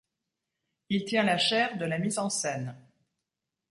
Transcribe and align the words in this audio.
Il 0.89 1.05
tient 1.05 1.21
la 1.25 1.37
chaire 1.37 1.77
de 1.77 1.85
la 1.85 1.99
mise 1.99 2.17
en 2.17 2.31
scène. 2.31 2.75